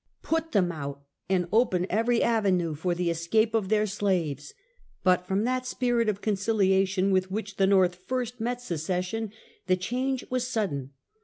[0.23, 1.03] Put them out!
[1.29, 4.55] and open every avenue for the escape of their slaves.
[5.03, 9.31] But from that spirit of conciliation with which the l^STorth first met secession,
[9.67, 10.93] the change was sudden.